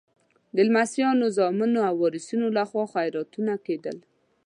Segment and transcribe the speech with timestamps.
[0.55, 3.97] د لمسیانو، زامنو او وارثینو لخوا خیراتونه کېدل.